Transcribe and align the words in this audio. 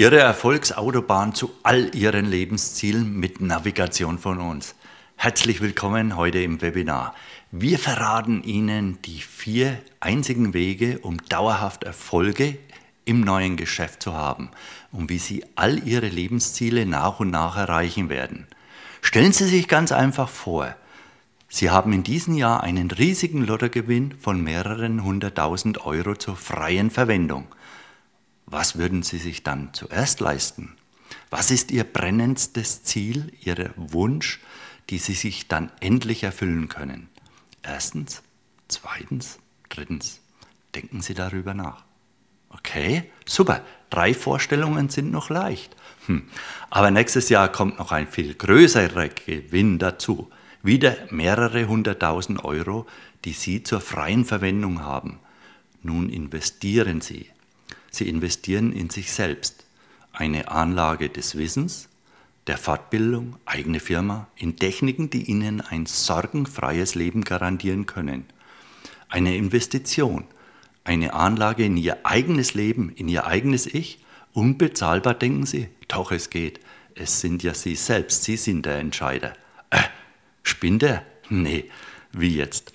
Ihre 0.00 0.16
Erfolgsautobahn 0.20 1.34
zu 1.34 1.50
all 1.62 1.94
Ihren 1.94 2.24
Lebenszielen 2.24 3.20
mit 3.20 3.42
Navigation 3.42 4.18
von 4.18 4.40
uns. 4.40 4.74
Herzlich 5.16 5.60
willkommen 5.60 6.16
heute 6.16 6.40
im 6.40 6.62
Webinar. 6.62 7.14
Wir 7.50 7.78
verraten 7.78 8.42
Ihnen 8.42 9.02
die 9.02 9.20
vier 9.20 9.76
einzigen 10.00 10.54
Wege, 10.54 11.00
um 11.02 11.18
dauerhaft 11.28 11.84
Erfolge 11.84 12.56
im 13.04 13.20
neuen 13.20 13.58
Geschäft 13.58 14.02
zu 14.02 14.14
haben 14.14 14.48
und 14.90 15.10
wie 15.10 15.18
Sie 15.18 15.44
all 15.54 15.86
Ihre 15.86 16.08
Lebensziele 16.08 16.86
nach 16.86 17.20
und 17.20 17.28
nach 17.28 17.58
erreichen 17.58 18.08
werden. 18.08 18.46
Stellen 19.02 19.32
Sie 19.32 19.44
sich 19.44 19.68
ganz 19.68 19.92
einfach 19.92 20.30
vor, 20.30 20.76
Sie 21.50 21.68
haben 21.68 21.92
in 21.92 22.04
diesem 22.04 22.38
Jahr 22.38 22.62
einen 22.62 22.90
riesigen 22.90 23.44
Lottogewinn 23.44 24.14
von 24.18 24.42
mehreren 24.42 25.04
hunderttausend 25.04 25.84
Euro 25.84 26.14
zur 26.14 26.36
freien 26.36 26.90
Verwendung– 26.90 27.48
was 28.50 28.76
würden 28.76 29.02
Sie 29.02 29.18
sich 29.18 29.42
dann 29.42 29.72
zuerst 29.72 30.20
leisten? 30.20 30.76
Was 31.30 31.50
ist 31.50 31.70
Ihr 31.70 31.84
brennendstes 31.84 32.82
Ziel, 32.82 33.32
Ihr 33.40 33.72
Wunsch, 33.76 34.40
die 34.90 34.98
Sie 34.98 35.14
sich 35.14 35.48
dann 35.48 35.70
endlich 35.80 36.24
erfüllen 36.24 36.68
können? 36.68 37.08
Erstens, 37.62 38.22
zweitens, 38.68 39.38
drittens. 39.68 40.20
Denken 40.74 41.00
Sie 41.02 41.14
darüber 41.14 41.54
nach. 41.54 41.84
Okay, 42.50 43.10
super. 43.26 43.64
Drei 43.90 44.14
Vorstellungen 44.14 44.88
sind 44.88 45.10
noch 45.10 45.30
leicht. 45.30 45.74
Hm. 46.06 46.28
Aber 46.68 46.90
nächstes 46.90 47.28
Jahr 47.28 47.50
kommt 47.50 47.78
noch 47.78 47.92
ein 47.92 48.06
viel 48.06 48.34
größerer 48.34 49.08
Gewinn 49.08 49.78
dazu. 49.78 50.30
Wieder 50.62 50.96
mehrere 51.10 51.66
hunderttausend 51.66 52.44
Euro, 52.44 52.86
die 53.24 53.32
Sie 53.32 53.62
zur 53.62 53.80
freien 53.80 54.24
Verwendung 54.24 54.82
haben. 54.82 55.20
Nun 55.82 56.10
investieren 56.10 57.00
Sie. 57.00 57.30
Sie 57.90 58.08
investieren 58.08 58.72
in 58.72 58.90
sich 58.90 59.12
selbst. 59.12 59.64
Eine 60.12 60.48
Anlage 60.48 61.08
des 61.08 61.36
Wissens, 61.36 61.88
der 62.46 62.58
Fortbildung, 62.58 63.36
eigene 63.44 63.80
Firma, 63.80 64.28
in 64.36 64.56
Techniken, 64.56 65.10
die 65.10 65.24
Ihnen 65.24 65.60
ein 65.60 65.86
sorgenfreies 65.86 66.94
Leben 66.94 67.22
garantieren 67.22 67.86
können. 67.86 68.24
Eine 69.08 69.36
Investition, 69.36 70.24
eine 70.84 71.14
Anlage 71.14 71.64
in 71.64 71.76
Ihr 71.76 72.04
eigenes 72.04 72.54
Leben, 72.54 72.90
in 72.90 73.08
Ihr 73.08 73.26
eigenes 73.26 73.66
Ich. 73.66 74.04
Unbezahlbar 74.32 75.14
denken 75.14 75.46
Sie? 75.46 75.68
Doch, 75.88 76.12
es 76.12 76.30
geht. 76.30 76.60
Es 76.94 77.20
sind 77.20 77.42
ja 77.42 77.54
Sie 77.54 77.74
selbst, 77.74 78.24
Sie 78.24 78.36
sind 78.36 78.66
der 78.66 78.78
Entscheider. 78.78 79.34
Äh, 79.70 79.82
spinnt 80.42 80.82
er? 80.82 81.04
Nee, 81.28 81.70
wie 82.12 82.36
jetzt? 82.36 82.72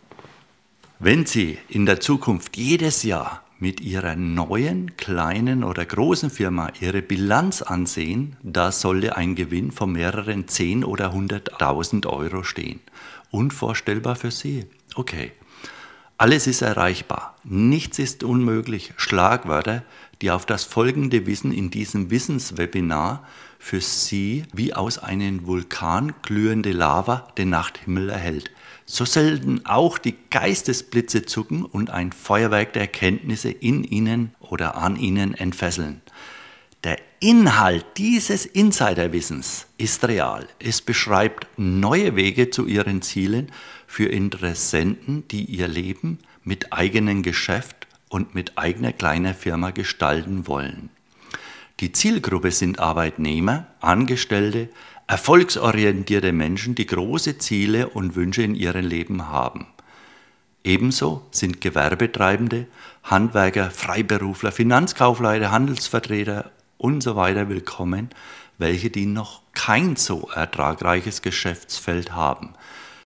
Wenn 1.00 1.26
Sie 1.26 1.58
in 1.68 1.86
der 1.86 2.00
Zukunft 2.00 2.56
jedes 2.58 3.04
Jahr 3.04 3.45
mit 3.60 3.82
ihrer 3.82 4.16
neuen, 4.16 4.98
kleinen 4.98 5.64
oder 5.64 5.86
großen 5.86 6.30
Firma 6.30 6.72
ihre 6.80 7.02
Bilanz 7.02 7.62
ansehen, 7.62 8.36
da 8.44 8.72
sollte 8.72 9.16
ein 9.16 9.36
Gewinn 9.36 9.72
von 9.72 9.92
mehreren 9.92 10.48
10 10.48 10.84
oder 10.84 11.14
100.000 11.14 12.06
Euro 12.08 12.44
stehen. 12.44 12.80
Unvorstellbar 13.32 14.16
für 14.16 14.32
Sie. 14.32 14.66
Okay. 14.96 15.32
Alles 16.18 16.48
ist 16.48 16.62
erreichbar. 16.62 17.36
Nichts 17.44 18.00
ist 18.00 18.24
unmöglich. 18.24 18.94
Schlagwörter, 18.98 19.84
die 20.22 20.32
auf 20.32 20.46
das 20.46 20.64
folgende 20.64 21.26
Wissen 21.28 21.52
in 21.52 21.70
diesem 21.70 22.10
Wissenswebinar 22.10 23.26
für 23.60 23.82
Sie 23.82 24.44
wie 24.54 24.74
aus 24.74 24.98
einem 24.98 25.46
Vulkan 25.46 26.14
glühende 26.22 26.72
Lava 26.72 27.28
den 27.38 27.50
Nachthimmel 27.50 28.10
erhält 28.10 28.52
so 28.86 29.04
selten 29.04 29.66
auch 29.66 29.98
die 29.98 30.16
Geistesblitze 30.30 31.26
zucken 31.26 31.66
und 31.66 31.90
ein 31.90 32.12
Feuerwerk 32.12 32.74
der 32.74 32.84
Erkenntnisse 32.84 33.50
in 33.50 33.84
ihnen 33.84 34.34
oder 34.40 34.78
an 34.78 34.96
ihnen 34.96 35.34
entfesseln. 35.34 36.02
Der 36.86 37.00
Inhalt 37.20 37.84
dieses 37.98 38.46
Insiderwissens 38.46 39.66
ist 39.80 40.08
real. 40.08 40.48
Es 40.60 40.84
beschreibt 40.84 41.48
neue 41.58 42.16
Wege 42.16 42.52
zu 42.52 42.68
ihren 42.68 43.02
Zielen 43.02 43.52
für 43.88 44.06
Interessenten, 44.06 45.28
die 45.30 45.46
ihr 45.46 45.68
Leben 45.68 46.20
mit 46.44 46.72
eigenem 46.74 47.24
Geschäft 47.24 47.88
und 48.08 48.36
mit 48.36 48.60
eigener 48.60 48.94
kleiner 48.94 49.34
Firma 49.34 49.72
gestalten 49.72 50.46
wollen. 50.46 50.92
Die 51.80 51.92
Zielgruppe 51.92 52.52
sind 52.52 52.78
Arbeitnehmer, 52.78 53.66
Angestellte, 53.80 54.70
erfolgsorientierte 55.08 56.34
Menschen, 56.34 56.76
die 56.76 56.86
große 56.86 57.40
Ziele 57.40 57.90
und 57.90 58.16
Wünsche 58.16 58.44
in 58.44 58.54
ihrem 58.54 58.86
Leben 58.86 59.30
haben. 59.30 59.66
Ebenso 60.64 61.26
sind 61.32 61.62
Gewerbetreibende, 61.62 62.68
Handwerker, 63.02 63.72
Freiberufler, 63.72 64.52
Finanzkaufleute, 64.52 65.50
Handelsvertreter 65.50 66.52
und 66.86 67.02
so 67.02 67.16
weiter 67.16 67.50
willkommen, 67.50 68.12
welche 68.60 68.92
die 68.92 69.08
noch 69.08 69.42
kein 69.56 69.96
so 69.96 70.30
ertragreiches 70.30 71.24
Geschäftsfeld 71.24 72.14
haben. 72.14 72.54